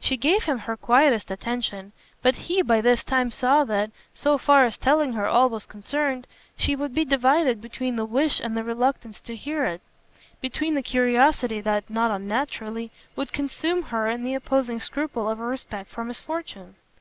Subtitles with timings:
[0.00, 4.64] She gave him her quietest attention, but he by this time saw that, so far
[4.64, 6.26] as telling her all was concerned,
[6.58, 9.82] she would be divided between the wish and the reluctance to hear it;
[10.40, 15.44] between the curiosity that, not unnaturally, would consume her and the opposing scruple of a
[15.46, 16.74] respect for misfortune.